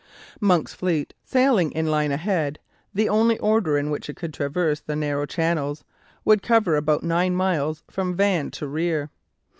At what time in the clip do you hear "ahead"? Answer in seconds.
2.11-2.57